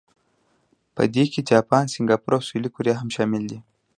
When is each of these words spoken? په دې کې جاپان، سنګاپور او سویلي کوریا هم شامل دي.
په 0.95 1.03
دې 1.13 1.23
کې 1.31 1.39
جاپان، 1.51 1.83
سنګاپور 1.93 2.31
او 2.35 2.45
سویلي 2.47 2.69
کوریا 2.75 2.95
هم 2.97 3.09
شامل 3.15 3.43
دي. 3.51 3.59